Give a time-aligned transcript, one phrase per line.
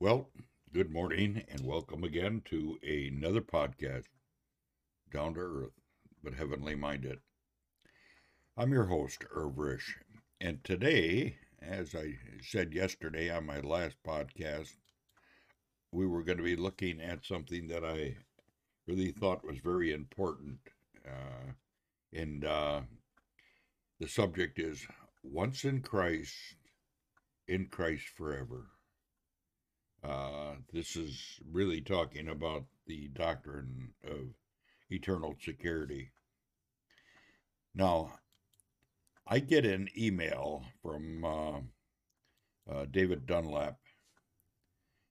[0.00, 0.30] Well,
[0.72, 4.04] good morning and welcome again to another podcast,
[5.12, 5.72] Down to Earth,
[6.22, 7.18] but Heavenly Minded.
[8.56, 9.58] I'm your host, Irv
[10.40, 14.76] and today, as I said yesterday on my last podcast,
[15.90, 18.18] we were going to be looking at something that I
[18.86, 20.60] really thought was very important.
[21.04, 21.54] Uh,
[22.12, 22.82] and uh,
[23.98, 24.86] the subject is
[25.24, 26.36] Once in Christ,
[27.48, 28.68] in Christ forever.
[30.02, 34.28] Uh, this is really talking about the doctrine of
[34.90, 36.10] eternal security.
[37.74, 38.12] Now,
[39.26, 41.60] I get an email from uh,
[42.70, 43.76] uh, David Dunlap,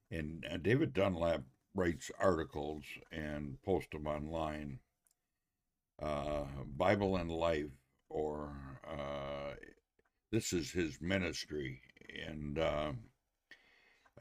[0.10, 1.44] and uh, David Dunlap
[1.76, 4.80] writes articles and posts them online.
[6.02, 6.46] Uh,
[6.76, 7.72] Bible and Life,
[8.10, 9.56] or uh,
[10.32, 11.82] this is his ministry,
[12.28, 12.60] and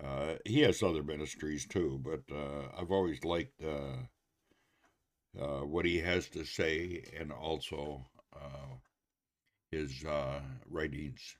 [0.03, 3.97] uh, he has other ministries too, but uh, I've always liked uh,
[5.39, 8.77] uh what he has to say and also uh,
[9.71, 10.05] his
[10.71, 11.37] writings.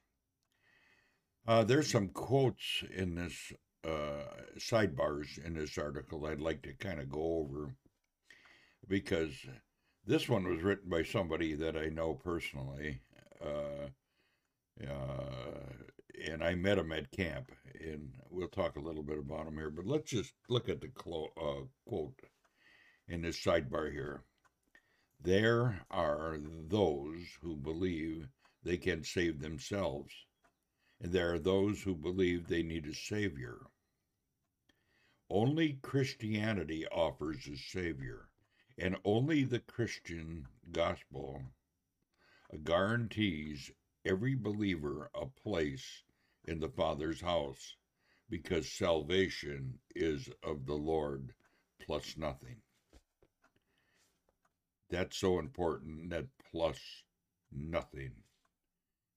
[1.47, 3.53] there's some quotes in this
[4.59, 7.77] sidebars in this article I'd like to kind of go over
[8.89, 9.33] because
[10.07, 13.01] this one was written by somebody that I know personally.
[13.41, 13.89] Uh,
[16.25, 19.71] and I met him at camp, and we'll talk a little bit about him here.
[19.71, 22.21] But let's just look at the clo- uh, quote
[23.09, 24.25] in this sidebar here.
[25.21, 28.29] There are those who believe
[28.63, 30.13] they can save themselves,
[31.01, 33.59] and there are those who believe they need a savior.
[35.29, 38.29] Only Christianity offers a savior,
[38.79, 41.43] and only the Christian gospel
[42.63, 43.71] guarantees
[44.05, 46.05] every believer a place
[46.47, 47.77] in the Father's house,
[48.31, 51.33] because salvation is of the Lord
[51.85, 52.57] plus nothing.
[54.91, 56.79] That's so important, that plus
[57.53, 58.13] nothing.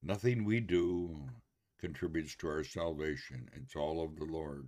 [0.02, 1.28] Nothing we do
[1.80, 3.50] contributes to our salvation.
[3.54, 4.68] It's all of the Lord.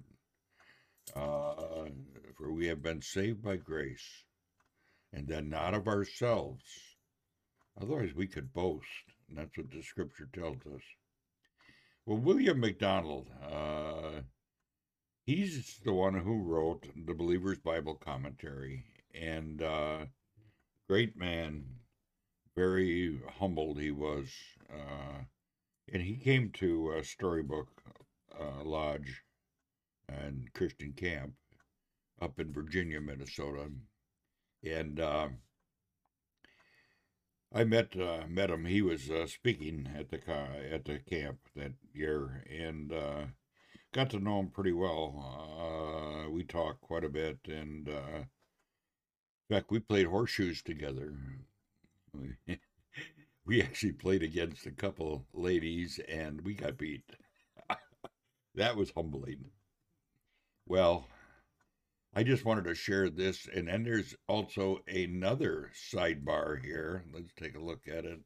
[1.15, 1.89] Uh,
[2.37, 4.25] for we have been saved by grace,
[5.11, 6.63] and then not of ourselves.
[7.81, 8.85] Otherwise, we could boast.
[9.27, 10.81] And that's what the scripture tells us.
[12.05, 14.21] Well, William MacDonald, uh,
[15.25, 20.05] he's the one who wrote the Believer's Bible Commentary, and uh,
[20.89, 21.63] great man,
[22.55, 24.29] very humbled he was,
[24.73, 25.25] uh,
[25.93, 27.69] and he came to uh, Storybook
[28.39, 29.21] uh, Lodge
[30.09, 31.33] and Christian Camp
[32.19, 33.69] up in Virginia, Minnesota,
[34.63, 35.29] and uh,
[37.53, 38.65] I met uh, met him.
[38.65, 40.19] He was uh, speaking at the
[40.71, 43.25] at the camp that year, and uh,
[43.93, 46.25] got to know him pretty well.
[46.27, 48.19] Uh, we talked quite a bit, and uh,
[49.49, 51.13] in fact, we played horseshoes together.
[52.13, 52.37] We,
[53.45, 57.03] we actually played against a couple ladies, and we got beat.
[58.55, 59.51] that was humbling.
[60.65, 61.07] Well,
[62.13, 63.47] I just wanted to share this.
[63.47, 67.05] And then there's also another sidebar here.
[67.13, 68.19] Let's take a look at it.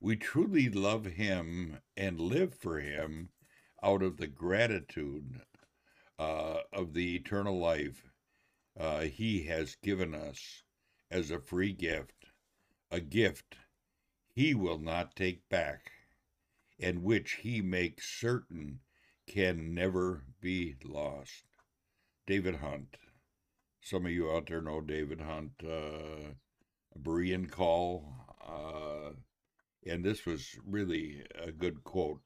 [0.00, 3.30] We truly love him and live for him
[3.82, 5.42] out of the gratitude
[6.18, 8.10] uh, of the eternal life
[8.78, 10.62] uh, he has given us
[11.10, 12.26] as a free gift,
[12.90, 13.56] a gift
[14.32, 15.90] he will not take back,
[16.78, 18.80] and which he makes certain
[19.26, 21.49] can never be lost.
[22.30, 22.96] David Hunt.
[23.80, 26.30] Some of you out there know David Hunt, uh,
[26.96, 28.04] Berean call.
[28.40, 29.14] Uh,
[29.84, 32.20] and this was really a good quote.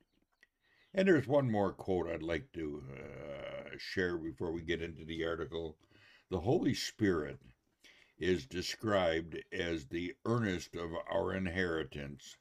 [0.92, 5.24] And there's one more quote I'd like to uh, share before we get into the
[5.24, 5.78] article.
[6.30, 7.38] The Holy Spirit
[8.18, 12.36] is described as the earnest of our inheritance.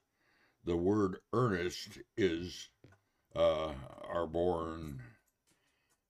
[0.65, 2.67] The word earnest is
[3.33, 3.71] uh,
[4.13, 4.99] arrabon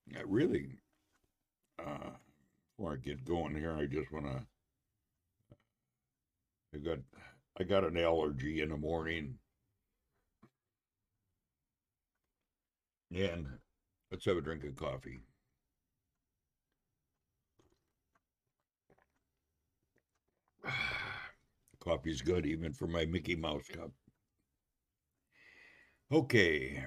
[0.06, 0.78] Yeah, really.
[1.78, 2.10] Uh,
[2.76, 4.46] before I get going here, I just want to.
[6.74, 6.98] I got
[7.60, 9.38] I got an allergy in the morning,
[13.14, 13.46] and
[14.10, 15.20] let's have a drink of coffee.
[21.86, 23.92] Coffee's good even for my Mickey Mouse cup.
[26.10, 26.84] Okay.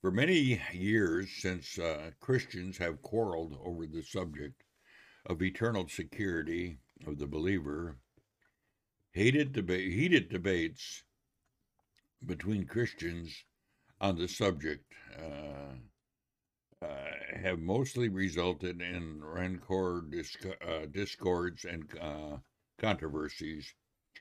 [0.00, 4.64] For many years since uh, Christians have quarreled over the subject
[5.26, 7.98] of eternal security of the believer,
[9.12, 11.02] hated deba- heated debates
[12.24, 13.44] between Christians
[14.00, 15.74] on the subject uh,
[16.80, 17.10] uh,
[17.42, 22.38] have mostly resulted in rancor, disc- uh, discords, and uh,
[22.78, 23.74] controversies.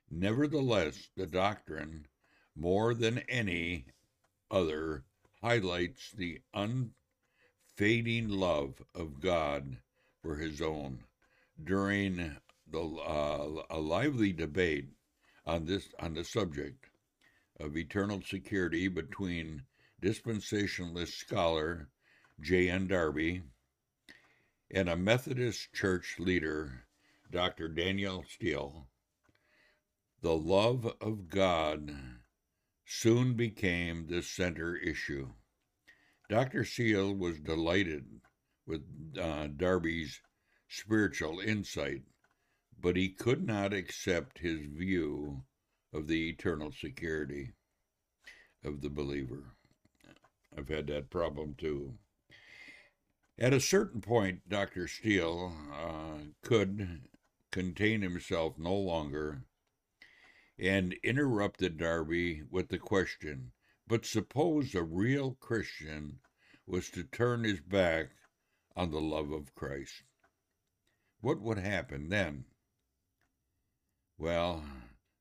[0.10, 2.08] Nevertheless, the doctrine,
[2.56, 3.86] more than any
[4.52, 5.04] other,
[5.42, 9.82] highlights the unfading love of God
[10.22, 11.06] for his own.
[11.64, 12.38] During
[12.68, 14.90] the, uh, a lively debate
[15.46, 16.90] on this on the subject
[17.60, 19.64] of eternal security between
[20.02, 21.90] dispensationalist scholar
[22.40, 22.88] J.N.
[22.88, 23.44] Darby
[24.72, 26.86] and a Methodist church leader
[27.32, 27.68] Dr.
[27.68, 28.88] Daniel Steele,
[30.26, 31.96] the love of God
[32.84, 35.28] soon became the center issue.
[36.30, 36.66] Dr.
[36.66, 38.06] Steele was delighted
[38.66, 38.82] with
[39.22, 40.20] uh, Darby's
[40.68, 42.02] spiritual insight,
[42.82, 45.44] but he could not accept his view
[45.94, 47.54] of the eternal security
[48.64, 49.52] of the believer.
[50.58, 52.00] I've had that problem too.
[53.38, 54.88] At a certain point, Dr.
[54.88, 57.04] Steele uh, could
[57.52, 59.44] contain himself no longer
[60.58, 63.52] and interrupted Darby with the question
[63.88, 66.20] But suppose a real Christian
[66.66, 68.12] was to turn his back
[68.76, 70.04] on the love of Christ?
[71.22, 72.46] What would happen then?
[74.18, 74.66] Well,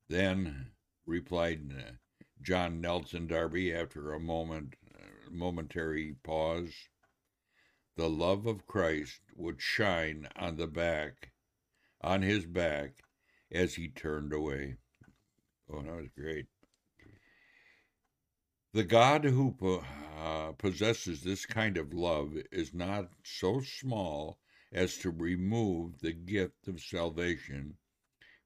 [0.08, 0.72] then,
[1.06, 1.98] replied
[2.40, 6.88] John Nelson Darby after a moment, uh, momentary pause,
[7.96, 11.32] the love of Christ would shine on the back
[12.00, 13.02] on his back
[13.50, 14.76] as he turned away.
[15.70, 16.46] Oh, that was great.
[18.72, 19.54] The God who
[20.18, 24.40] uh, possesses this kind of love is not so small
[24.72, 27.76] as to remove the gift of salvation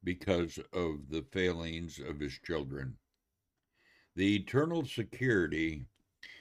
[0.05, 2.99] because of the failings of his children.
[4.15, 5.87] The eternal security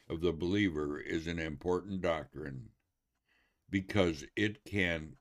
[0.10, 2.70] of the believer is an important doctrine
[3.70, 5.16] because it can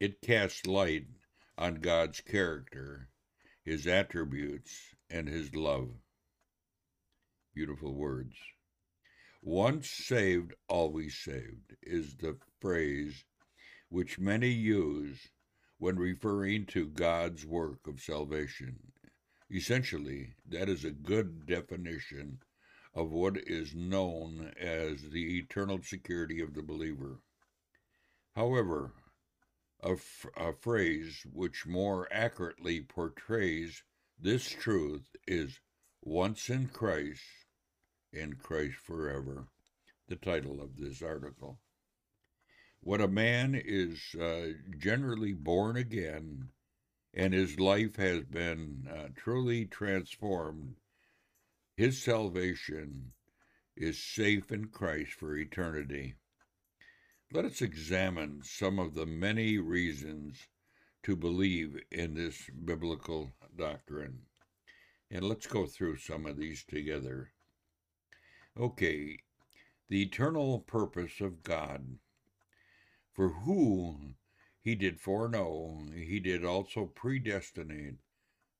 [0.00, 1.06] it casts light
[1.56, 3.08] on God's character,
[3.64, 5.90] his attributes, and his love.
[7.54, 8.34] Beautiful words.
[9.42, 13.24] Once saved, always saved is the phrase
[13.90, 15.28] which many use
[15.76, 18.78] when referring to God's work of salvation.
[19.50, 22.38] Essentially, that is a good definition
[22.94, 27.20] of what is known as the eternal security of the believer.
[28.34, 28.92] However,
[29.82, 29.96] a,
[30.36, 33.82] a phrase which more accurately portrays
[34.22, 35.58] this truth is
[36.00, 37.22] once in Christ,
[38.12, 39.48] in Christ forever,
[40.06, 41.58] the title of this article.
[42.80, 46.50] When a man is uh, generally born again
[47.12, 50.76] and his life has been uh, truly transformed,
[51.76, 53.12] his salvation
[53.76, 56.14] is safe in Christ for eternity.
[57.32, 60.46] Let us examine some of the many reasons
[61.02, 64.22] to believe in this biblical doctrine.
[65.10, 67.32] And let's go through some of these together.
[68.58, 69.18] Okay,
[69.88, 71.98] the eternal purpose of God.
[73.12, 74.14] For who
[74.60, 77.96] he did foreknow, he did also predestinate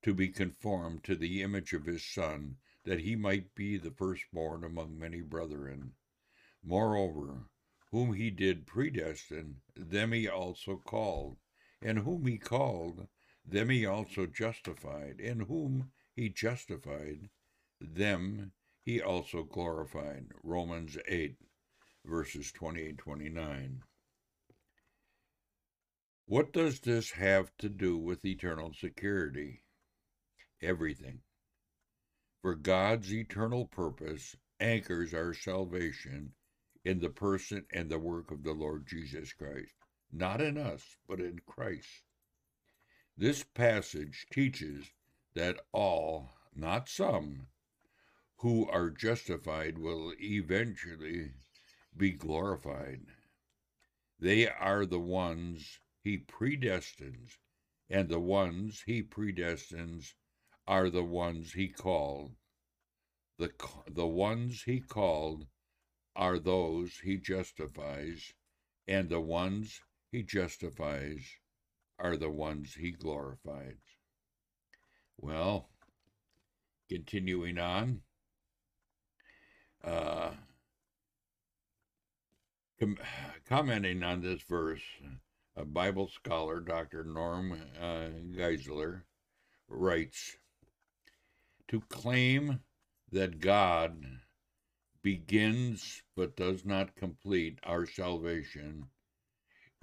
[0.03, 4.65] to be conformed to the image of his Son, that he might be the firstborn
[4.65, 5.93] among many brethren.
[6.63, 7.45] Moreover,
[7.93, 11.37] whom he did predestine, them he also called.
[11.81, 13.07] And whom he called,
[13.45, 15.21] them he also justified.
[15.21, 17.31] in whom he justified,
[17.81, 18.53] them
[18.85, 20.33] he also glorified.
[20.43, 21.37] Romans 8,
[22.05, 23.83] verses 28 29.
[26.27, 29.65] What does this have to do with eternal security?
[30.61, 31.23] Everything.
[32.43, 36.35] For God's eternal purpose anchors our salvation
[36.85, 39.75] in the person and the work of the Lord Jesus Christ,
[40.13, 42.03] not in us, but in Christ.
[43.17, 44.91] This passage teaches
[45.35, 47.49] that all, not some,
[48.39, 51.33] who are justified will eventually
[51.97, 53.07] be glorified.
[54.19, 57.39] They are the ones he predestines,
[57.91, 60.15] and the ones he predestines
[60.67, 62.35] are the ones he called.
[63.37, 63.53] The,
[63.87, 65.47] the ones he called
[66.17, 68.33] are those he justifies,
[68.89, 71.37] and the ones he justifies
[71.99, 73.77] are the ones he glorifies.
[75.19, 75.69] Well,
[76.89, 78.01] continuing on,
[79.85, 80.33] uh,
[82.81, 82.99] com-
[83.49, 84.83] commenting on this verse,
[85.57, 87.05] a Bible scholar, Dr.
[87.05, 89.03] Norm uh, Geisler,
[89.69, 90.37] writes
[91.69, 92.61] To claim
[93.11, 94.05] that God
[95.03, 98.87] begins but does not complete our salvation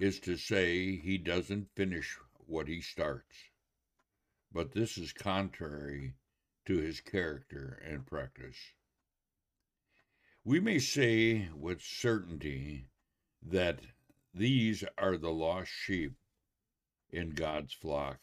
[0.00, 2.16] is to say he doesn't finish
[2.46, 3.36] what he starts.
[4.50, 6.14] But this is contrary
[6.66, 8.56] to his character and practice.
[10.42, 12.86] We may say with certainty
[13.42, 13.80] that
[14.32, 16.14] these are the lost sheep
[17.10, 18.20] in God's flock.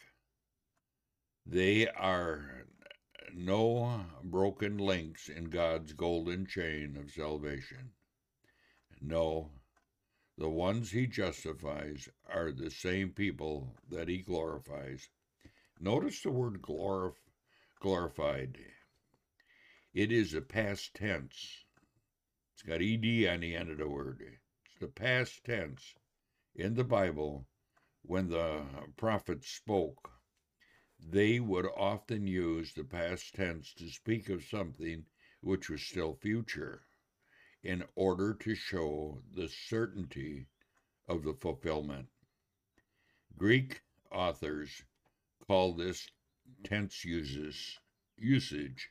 [1.46, 2.66] They are
[3.34, 7.92] no broken links in God's golden chain of salvation.
[9.00, 9.52] No,
[10.38, 15.10] the ones he justifies are the same people that he glorifies.
[15.80, 17.30] Notice the word glorif-
[17.80, 18.58] glorified.
[19.94, 21.66] It is a past tense.
[22.54, 24.22] It's got ed on the end of the word.
[24.66, 25.96] It's the past tense
[26.56, 27.48] in the Bible
[28.02, 28.66] when the
[28.96, 30.12] prophets spoke
[31.00, 35.06] they would often use the past tense to speak of something
[35.42, 36.87] which was still future
[37.68, 40.48] in order to show the certainty
[41.06, 42.08] of the fulfillment.
[43.38, 44.84] Greek authors
[45.46, 46.08] call this
[46.64, 47.78] tense uses,
[48.16, 48.90] usage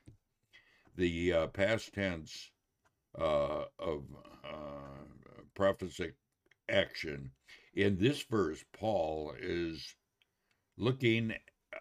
[0.94, 2.50] the uh, past tense
[3.18, 4.04] uh, of
[4.44, 5.04] uh,
[5.54, 6.14] prophesic
[6.68, 7.30] action.
[7.74, 9.94] In this verse, Paul is
[10.76, 11.32] looking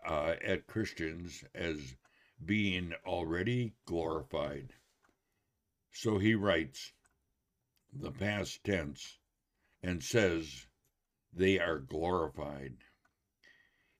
[0.07, 1.97] uh, at Christians as
[2.45, 4.73] being already glorified.
[5.97, 6.91] So he writes
[7.93, 9.17] the past tense
[9.81, 10.67] and says
[11.31, 12.83] they are glorified.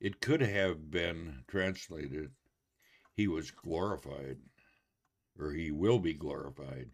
[0.01, 2.33] It could have been translated
[3.13, 4.41] he was glorified
[5.39, 6.91] or he will be glorified.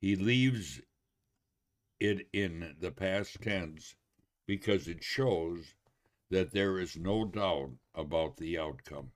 [0.00, 0.80] He leaves
[2.00, 3.94] it in the past tense
[4.44, 5.76] because it shows
[6.30, 9.12] that there is no doubt about the outcome.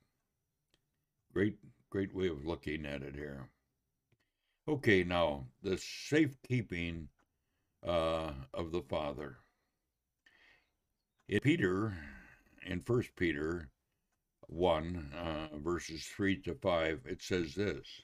[1.33, 1.59] Great,
[1.91, 3.51] great way of looking at it here.
[4.71, 7.09] Okay, now the safekeeping
[7.85, 9.39] uh, of the Father.
[11.29, 11.99] In Peter,
[12.65, 13.69] in First Peter
[14.47, 18.03] 1, uh, verses 3 to 5, it says this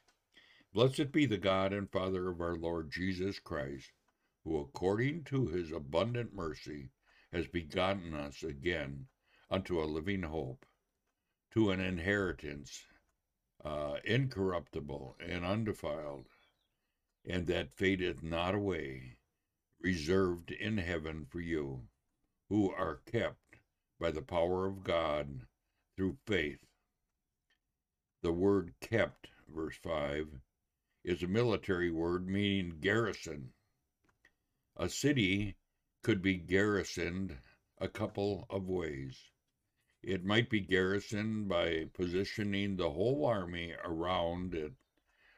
[0.72, 3.92] Blessed be the God and Father of our Lord Jesus Christ,
[4.42, 6.88] who according to his abundant mercy
[7.32, 9.06] has begotten us again
[9.52, 10.66] unto a living hope,
[11.52, 12.82] to an inheritance
[13.64, 16.26] uh, incorruptible and undefiled,
[17.26, 19.16] and that fadeth not away,
[19.80, 21.88] reserved in heaven for you,
[22.48, 23.56] who are kept
[23.98, 25.46] by the power of God
[25.96, 26.64] through faith.
[28.22, 30.40] The word kept, verse 5,
[31.04, 33.52] is a military word meaning garrison.
[34.76, 35.56] A city
[36.02, 37.38] could be garrisoned
[37.78, 39.30] a couple of ways.
[40.02, 44.72] It might be garrisoned by positioning the whole army around it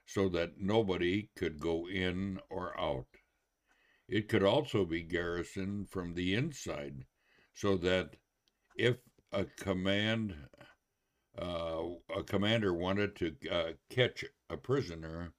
[0.08, 3.06] so that nobody could go in or out.
[4.08, 7.04] It could also be garrisoned from the inside
[7.52, 8.16] so that
[8.74, 8.96] if
[9.32, 10.34] a command
[11.36, 11.82] uh,
[12.16, 15.34] a commander wanted to uh, catch a prisoner,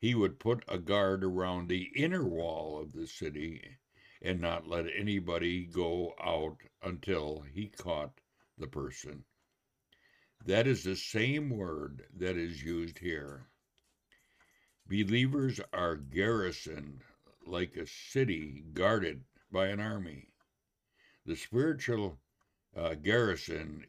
[0.00, 3.78] he would put a guard around the inner wall of the city
[4.20, 8.20] and not let anybody go out until he caught
[8.58, 9.24] the person.
[10.44, 13.46] That is the same word that is used here.
[14.88, 17.02] Believers are garrisoned
[17.44, 20.30] like a city guarded by an army.
[21.26, 22.18] The spiritual
[22.74, 23.86] uh, garrison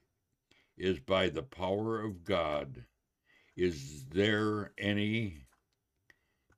[0.77, 2.83] is by the power of God.
[3.55, 5.45] Is there any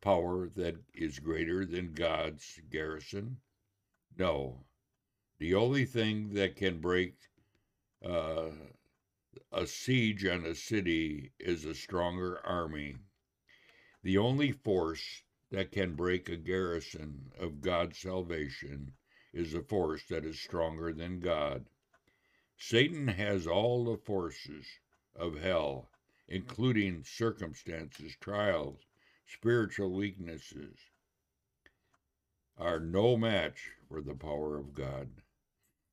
[0.02, 3.38] power that is greater than God's garrison?
[4.18, 4.66] No.
[5.38, 7.16] The only thing that can break
[8.04, 8.50] uh,
[9.52, 12.96] a siege on a city is a stronger army.
[14.04, 18.94] The only force that can break a garrison of God's salvation
[19.32, 21.68] is a force that is stronger than God.
[22.58, 24.66] Satan has all the forces
[25.16, 25.92] of hell,
[26.28, 28.80] including circumstances, trials,
[29.28, 30.80] spiritual weaknesses,
[32.58, 35.22] are no match for the power of God.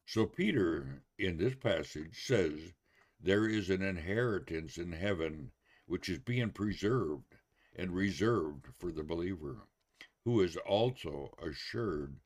[0.07, 2.73] So, Peter in this passage says
[3.21, 5.53] there is an inheritance in heaven
[5.85, 7.38] which is being preserved
[7.79, 9.69] and reserved for the believer,
[10.25, 12.17] who is also assured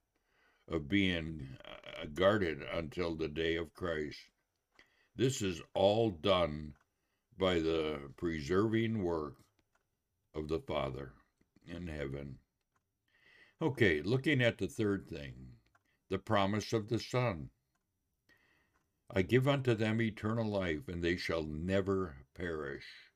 [0.66, 4.18] of being uh, guarded until the day of Christ.
[5.14, 6.72] This is all done
[7.36, 9.36] by the preserving work
[10.34, 11.12] of the Father
[11.66, 12.38] in heaven.
[13.60, 15.34] Okay, looking at the third thing,
[16.08, 17.50] the promise of the Son.
[19.10, 23.11] I give unto them eternal life, and they shall never perish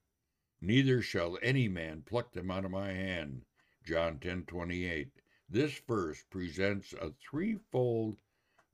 [0.67, 3.45] neither shall any man pluck them out of my hand.
[3.85, 5.13] John 10:28.
[5.49, 8.19] This verse presents a threefold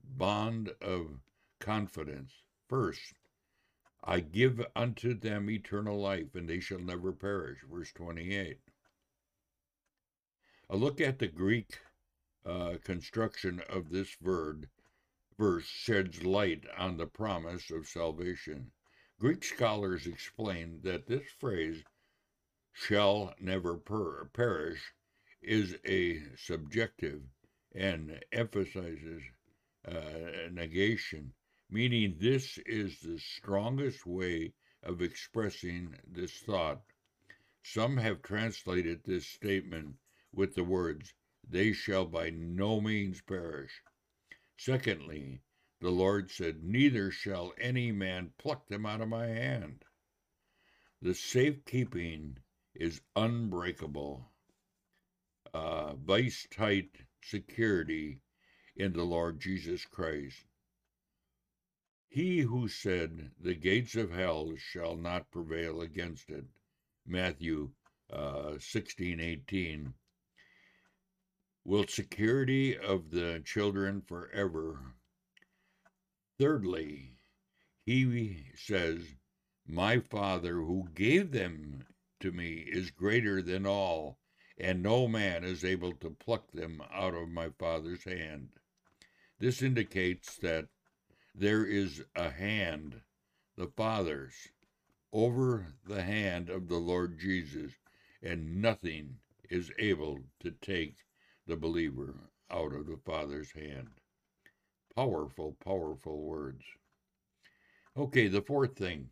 [0.03, 1.21] bond of
[1.59, 2.41] confidence.
[2.67, 3.19] First,
[4.03, 7.59] I give unto them eternal life, and they shall never perish.
[7.61, 8.59] Verse 28.
[10.71, 11.77] A look at the Greek
[12.43, 14.67] uh, construction of this word,
[15.37, 18.71] verse sheds light on the promise of salvation.
[19.19, 21.83] Greek scholars explain that this phrase,
[22.73, 24.93] shall never per- perish,
[25.41, 27.21] is a subjunctive
[27.75, 29.21] and emphasizes
[29.87, 31.33] uh, negation,
[31.69, 36.81] meaning this is the strongest way of expressing this thought.
[37.63, 39.95] Some have translated this statement
[40.33, 41.13] with the words,
[41.47, 43.81] They shall by no means perish.
[44.57, 45.41] Secondly,
[45.83, 49.83] the Lord said, Neither shall any man pluck them out of my hand.
[51.01, 52.37] The safekeeping
[52.73, 54.31] is unbreakable.
[55.53, 58.21] Uh, vice tight security
[58.77, 60.45] in the Lord Jesus Christ.
[62.07, 66.45] He who said, The gates of hell shall not prevail against it.
[67.05, 67.71] Matthew
[68.09, 69.93] uh, 16 18.
[71.65, 74.95] Will security of the children forever
[76.39, 77.17] Thirdly,
[77.85, 79.15] he says,
[79.67, 81.85] My Father who gave them
[82.21, 84.19] to me is greater than all,
[84.57, 88.49] and no man is able to pluck them out of my Father's hand.
[89.39, 90.69] This indicates that
[91.35, 93.01] there is a hand,
[93.55, 94.49] the Father's,
[95.11, 97.73] over the hand of the Lord Jesus,
[98.21, 99.19] and nothing
[99.49, 100.97] is able to take
[101.45, 103.99] the believer out of the Father's hand.
[104.95, 106.63] Powerful, powerful words.
[107.97, 109.09] Okay, the fourth thing.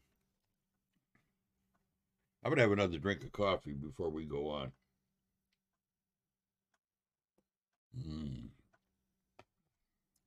[2.44, 4.72] I'm going to have another drink of coffee before we go on.
[7.98, 8.50] Mm.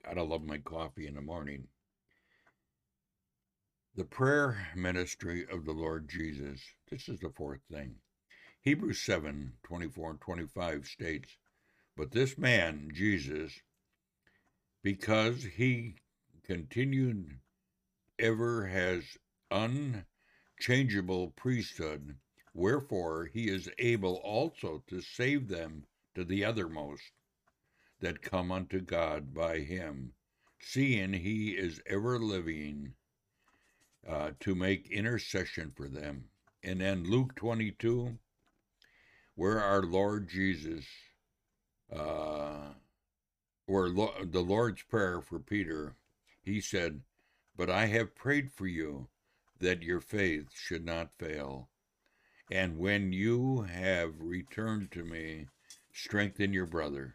[0.04, 1.66] Gotta love my coffee in the morning.
[3.96, 6.60] The prayer ministry of the Lord Jesus.
[6.90, 7.94] This is the fourth thing.
[8.60, 11.36] Hebrews 7 24 and 25 states,
[11.96, 13.52] But this man, Jesus,
[14.84, 15.94] because he
[16.44, 17.40] continued
[18.18, 19.02] ever has
[19.50, 22.14] unchangeable priesthood,
[22.52, 27.12] wherefore he is able also to save them to the othermost
[28.00, 30.12] that come unto God by him,
[30.60, 32.92] seeing he is ever living
[34.06, 36.24] uh, to make intercession for them.
[36.62, 38.18] And then Luke 22,
[39.34, 40.84] where our Lord Jesus
[41.90, 42.74] uh,
[43.66, 45.96] or the Lord's Prayer for Peter,
[46.42, 47.02] he said,
[47.56, 49.08] But I have prayed for you
[49.58, 51.70] that your faith should not fail.
[52.50, 55.46] And when you have returned to me,
[55.92, 57.14] strengthen your brothers.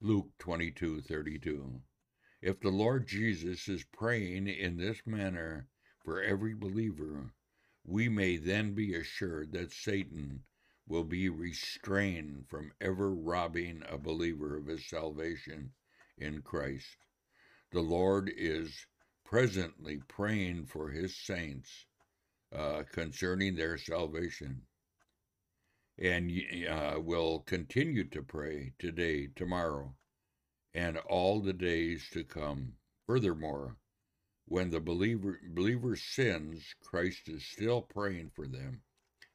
[0.00, 1.82] Luke 22 32.
[2.40, 5.66] If the Lord Jesus is praying in this manner
[6.04, 7.32] for every believer,
[7.84, 10.44] we may then be assured that Satan
[10.88, 15.70] will be restrained from ever robbing a believer of his salvation
[16.16, 16.96] in Christ.
[17.70, 18.86] The Lord is
[19.24, 21.86] presently praying for his saints
[22.56, 24.62] uh, concerning their salvation
[25.98, 26.30] and
[26.68, 29.94] uh, will continue to pray today, tomorrow,
[30.72, 32.72] and all the days to come.
[33.06, 33.76] Furthermore,
[34.46, 38.80] when the believer believer sins, Christ is still praying for them.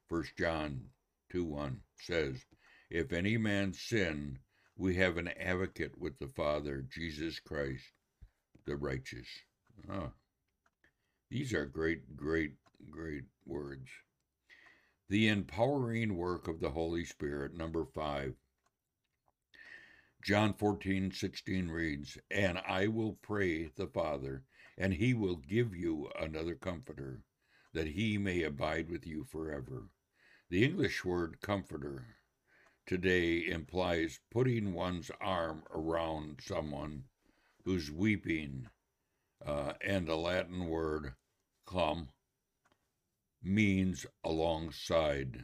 [0.10, 0.90] First John
[1.34, 2.46] 2 1 says,
[2.92, 4.38] If any man sin,
[4.76, 7.92] we have an advocate with the Father, Jesus Christ,
[8.66, 9.28] the righteous.
[11.32, 12.54] These are great, great,
[12.92, 13.90] great words.
[15.10, 18.36] The empowering work of the Holy Spirit, number five.
[20.24, 24.44] John 14, 16 reads, And I will pray the Father,
[24.78, 27.24] and he will give you another comforter,
[27.74, 29.90] that he may abide with you forever.
[30.54, 32.06] The English word comforter
[32.86, 37.06] today implies putting one's arm around someone
[37.66, 38.70] who's weeping,
[39.44, 41.16] uh, and the Latin word
[41.66, 42.10] cum
[43.42, 45.44] means alongside,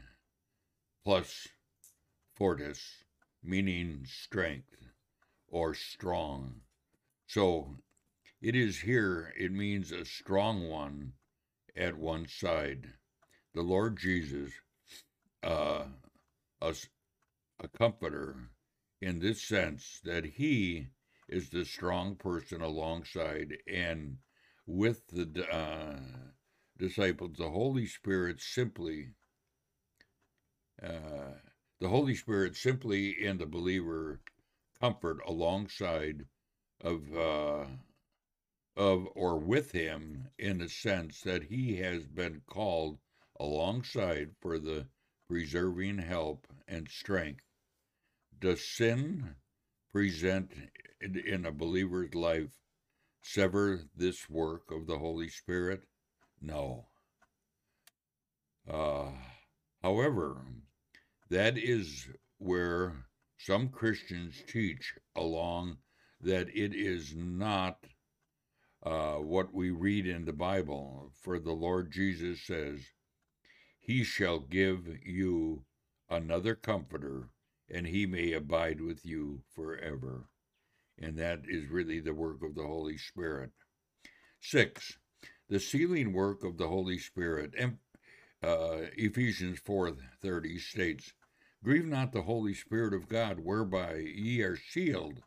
[1.04, 1.48] plus
[2.36, 3.04] fortis,
[3.42, 4.92] meaning strength
[5.48, 6.62] or strong.
[7.26, 7.80] So
[8.44, 11.14] it is here, it means a strong one
[11.76, 12.94] at one side.
[13.56, 14.54] The Lord Jesus,
[15.44, 15.86] uh,
[16.62, 16.76] a,
[17.60, 18.50] a comforter
[19.02, 20.88] in this sense that he
[21.28, 24.18] is the strong person alongside and
[24.66, 26.00] with the uh,
[26.78, 29.10] disciples, the Holy Spirit simply,
[30.82, 31.34] uh,
[31.80, 34.22] the Holy Spirit simply in the believer
[34.80, 36.26] comfort alongside
[36.82, 37.66] of, uh,
[38.76, 43.00] of or with him in the sense that he has been called
[43.40, 44.88] alongside for the
[45.30, 47.44] preserving help and strength.
[48.40, 49.36] Does sin
[49.92, 50.52] present
[51.02, 52.52] in a believer's life
[53.22, 55.84] sever this work of the Holy Spirit?
[56.42, 56.88] No.
[58.68, 59.12] Uh,
[59.84, 60.42] however,
[61.30, 62.08] that is
[62.40, 63.06] where
[63.38, 65.78] some Christians teach along
[66.22, 67.78] that it is not
[68.84, 71.12] uh, what we read in the Bible.
[71.22, 72.80] For the Lord Jesus says,
[73.90, 75.66] He shall give you
[76.12, 77.30] another comforter,
[77.68, 80.30] and he may abide with you forever.
[81.00, 83.50] And that is really the work of the Holy Spirit.
[84.40, 85.00] Six,
[85.48, 87.56] the sealing work of the Holy Spirit.
[87.58, 87.80] And,
[88.44, 91.16] uh, Ephesians 4:30 states,
[91.64, 95.24] "Grieve not the Holy Spirit of God, whereby ye are sealed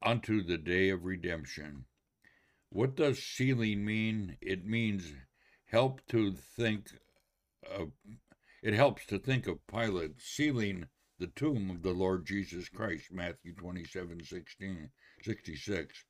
[0.00, 1.86] unto the day of redemption."
[2.68, 4.38] What does sealing mean?
[4.40, 5.12] It means
[5.64, 6.92] help to think
[7.70, 7.92] of
[8.62, 10.86] it helps to think of Pilate sealing
[11.18, 14.90] the tomb of the Lord Jesus Christ, Matthew 27 16,
[15.22, 16.04] 66.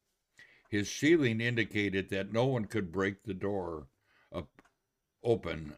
[0.70, 3.88] His sealing indicated that no one could break the door
[4.34, 4.48] up,
[5.22, 5.76] open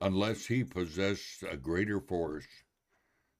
[0.00, 2.46] unless he possessed a greater force.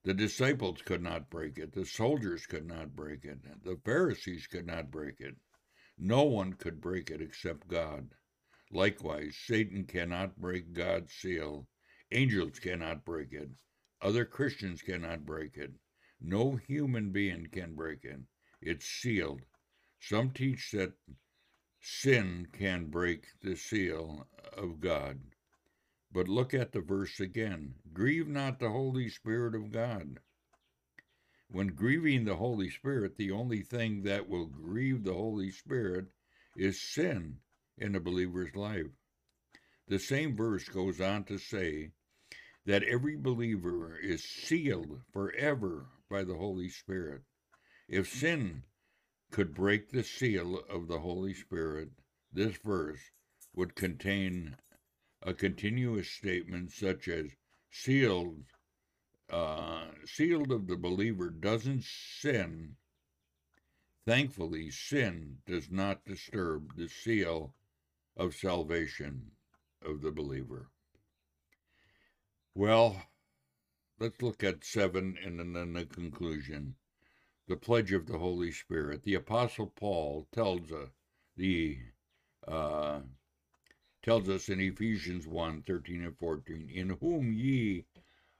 [0.04, 1.72] The disciples could not break it.
[1.72, 3.38] The soldiers could not break it.
[3.64, 5.36] The Pharisees could not break it.
[5.98, 8.10] No one could break it except God.
[8.72, 11.66] Likewise, Satan cannot break God's seal.
[12.12, 13.50] Angels cannot break it.
[14.00, 15.72] Other Christians cannot break it.
[16.20, 18.20] No human being can break it.
[18.62, 19.42] It's sealed.
[19.98, 20.92] Some teach that
[21.80, 25.18] sin can break the seal of God.
[26.12, 27.74] But look at the verse again.
[27.92, 30.20] Grieve not the Holy Spirit of God.
[31.48, 36.06] When grieving the Holy Spirit, the only thing that will grieve the Holy Spirit
[36.56, 37.40] is sin
[37.80, 38.86] in a believer's life.
[39.88, 41.90] The same verse goes on to say
[42.66, 47.22] that every believer is sealed forever by the Holy Spirit.
[47.88, 48.62] If sin
[49.32, 51.90] could break the seal of the Holy Spirit,
[52.32, 53.00] this verse
[53.54, 54.56] would contain
[55.22, 57.26] a continuous statement such as
[57.70, 58.44] sealed
[59.28, 62.74] uh, sealed of the believer doesn't sin
[64.04, 67.54] thankfully sin does not disturb the seal
[68.20, 69.30] of salvation
[69.84, 70.68] of the believer
[72.54, 73.02] well
[73.98, 76.74] let's look at seven and then the conclusion
[77.50, 79.02] the pledge of the Holy Spirit.
[79.02, 80.90] The Apostle Paul tells us uh,
[81.36, 81.78] the
[82.46, 83.00] uh,
[84.04, 87.86] tells us in Ephesians 1, 13 and 14, in whom ye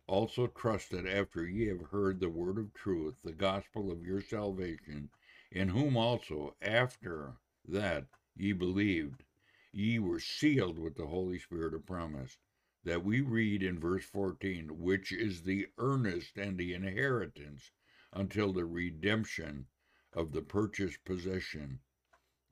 [0.06, 5.10] also trusted after ye have heard the word of truth, the gospel of your salvation,
[5.50, 7.34] in whom also after
[7.66, 9.24] that ye believed,
[9.72, 12.38] ye were sealed with the Holy Spirit of promise,
[12.82, 17.70] that we read in verse 14, which is the earnest and the inheritance
[18.12, 19.66] until the redemption
[20.12, 21.80] of the purchased possession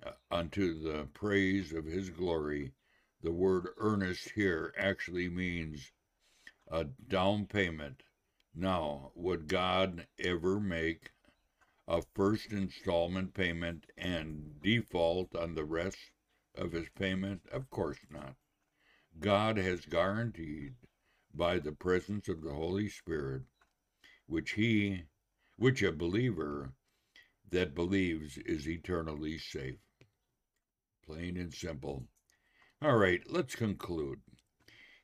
[0.05, 2.73] uh, unto the praise of his glory.
[3.23, 5.93] The word earnest here actually means
[6.69, 8.05] a down payment.
[8.55, 11.11] Now, would God ever make
[11.89, 16.13] a first installment payment and default on the rest
[16.59, 17.42] of his payment?
[17.53, 18.35] Of course not.
[19.21, 20.75] God has guaranteed
[21.33, 23.42] by the presence of the Holy Spirit,
[24.27, 25.05] which he,
[25.57, 26.75] which a believer
[27.51, 29.79] that believes is eternally safe.
[31.05, 32.09] Plain and simple.
[32.83, 34.21] All right, let's conclude.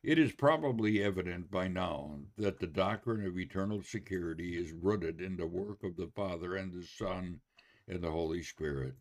[0.03, 5.37] It is probably evident by now that the doctrine of eternal security is rooted in
[5.37, 7.41] the work of the Father and the Son
[7.89, 8.97] and the Holy Spirit,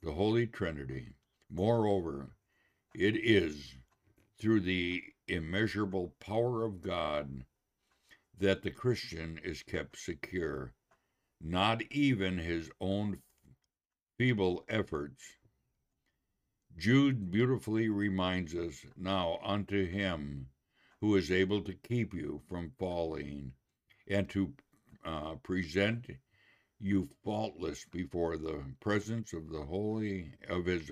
[0.00, 1.14] the Holy Trinity.
[1.50, 2.30] Moreover,
[2.94, 3.74] it is
[4.38, 7.44] through the immeasurable power of God
[8.38, 10.74] that the Christian is kept secure.
[11.40, 13.22] Not even his own
[14.16, 15.38] feeble efforts
[16.78, 20.48] Jude beautifully reminds us now unto him
[21.00, 23.52] who is able to keep you from falling
[24.06, 24.54] and to
[25.04, 26.06] uh, present
[26.78, 30.88] you faultless before the presence of the holy of his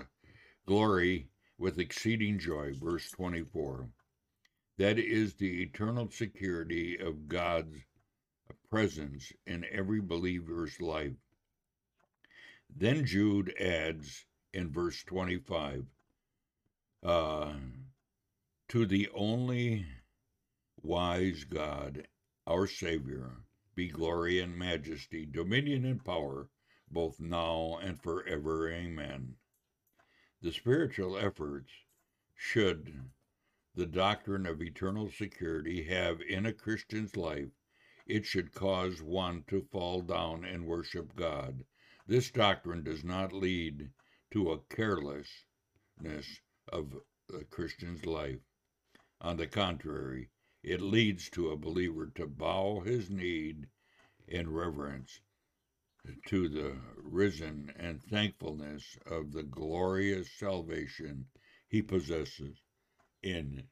[0.66, 3.88] glory with exceeding joy verse 24
[4.78, 7.76] that is the eternal security of god's
[8.70, 11.14] presence in every believer's life
[12.74, 15.84] then jude adds in verse 25
[17.02, 17.52] uh,
[18.68, 19.86] to the only
[20.82, 22.06] wise God,
[22.46, 23.30] our Savior,
[23.74, 26.48] be glory and majesty, dominion and power,
[26.90, 28.70] both now and forever.
[28.70, 29.34] Amen.
[30.46, 31.72] The spiritual efforts
[32.36, 33.10] should
[33.74, 37.50] the doctrine of eternal security have in a Christian's life,
[38.06, 41.64] it should cause one to fall down and worship God.
[42.06, 43.90] This doctrine does not lead
[44.30, 46.94] to a carelessness of
[47.34, 48.38] a Christian's life.
[49.20, 50.30] On the contrary,
[50.62, 53.64] it leads to a believer to bow his knee
[54.28, 55.18] in reverence
[56.26, 61.26] to the risen and thankfulness of the glorious salvation
[61.68, 62.56] he possesses
[63.22, 63.62] in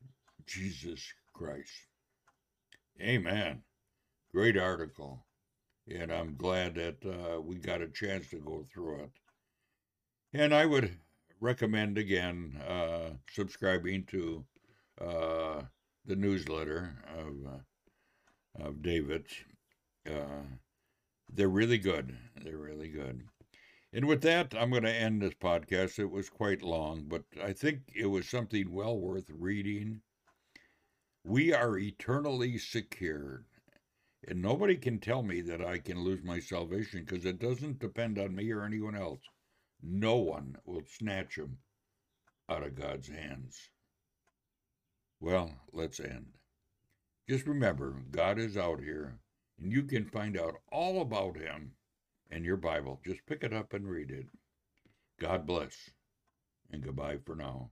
[0.47, 1.73] Jesus Christ.
[3.01, 3.63] Amen.
[4.33, 5.27] Great article.
[5.89, 9.11] And I'm glad that uh, we got a chance to go through it.
[10.33, 10.97] And I would
[11.41, 14.45] recommend again uh, subscribing to
[15.01, 15.63] uh,
[16.07, 19.35] the newsletter of, uh, of David's.
[21.33, 22.17] They're really good.
[22.43, 23.25] They're really good.
[23.93, 25.99] And with that, I'm going to end this podcast.
[25.99, 30.01] It was quite long, but I think it was something well worth reading.
[31.23, 33.45] We are eternally secured.
[34.27, 38.19] And nobody can tell me that I can lose my salvation because it doesn't depend
[38.19, 39.21] on me or anyone else.
[39.83, 41.59] No one will snatch him
[42.49, 43.71] out of God's hands.
[45.21, 46.27] Well, let's end.
[47.29, 49.19] Just remember, God is out here,
[49.61, 51.73] and you can find out all about him
[52.31, 53.01] in your Bible.
[53.05, 54.27] Just pick it up and read it.
[55.21, 55.91] God bless,
[56.71, 57.71] and goodbye for now.